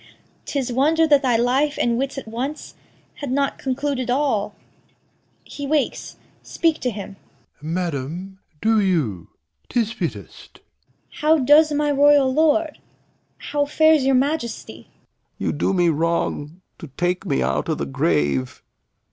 [0.45, 2.73] 'Tis wonder that thy life and wits at once
[3.17, 4.55] Had not concluded all.
[5.43, 6.17] He wakes.
[6.41, 7.17] Speak to him.
[7.17, 7.61] Doct.
[7.63, 9.27] Madam, do you;
[9.69, 10.55] 'tis fittest.
[10.55, 10.61] Cor.
[11.19, 12.79] How does my royal lord?
[13.37, 14.87] How fares your Majesty?
[15.39, 15.49] Lear.
[15.51, 18.63] You do me wrong to take me out o' th' grave.